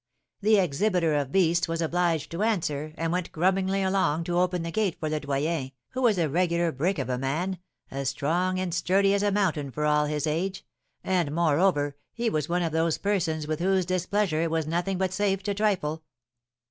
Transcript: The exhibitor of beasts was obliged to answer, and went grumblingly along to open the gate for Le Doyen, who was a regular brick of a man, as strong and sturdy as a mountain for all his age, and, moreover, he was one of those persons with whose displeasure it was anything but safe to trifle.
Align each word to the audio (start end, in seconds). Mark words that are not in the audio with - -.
The 0.41 0.57
exhibitor 0.59 1.13
of 1.13 1.31
beasts 1.31 1.67
was 1.67 1.79
obliged 1.79 2.31
to 2.31 2.41
answer, 2.41 2.91
and 2.97 3.11
went 3.11 3.31
grumblingly 3.31 3.83
along 3.83 4.23
to 4.23 4.39
open 4.39 4.63
the 4.63 4.71
gate 4.71 4.99
for 4.99 5.09
Le 5.11 5.19
Doyen, 5.19 5.73
who 5.89 6.01
was 6.01 6.17
a 6.17 6.27
regular 6.27 6.71
brick 6.71 6.97
of 6.97 7.07
a 7.07 7.19
man, 7.19 7.59
as 7.91 8.09
strong 8.09 8.59
and 8.59 8.73
sturdy 8.73 9.13
as 9.13 9.21
a 9.21 9.31
mountain 9.31 9.69
for 9.69 9.85
all 9.85 10.07
his 10.07 10.25
age, 10.25 10.65
and, 11.03 11.31
moreover, 11.31 11.95
he 12.13 12.31
was 12.31 12.49
one 12.49 12.63
of 12.63 12.71
those 12.71 12.97
persons 12.97 13.45
with 13.45 13.59
whose 13.59 13.85
displeasure 13.85 14.41
it 14.41 14.49
was 14.49 14.65
anything 14.65 14.97
but 14.97 15.13
safe 15.13 15.43
to 15.43 15.53
trifle. 15.53 16.01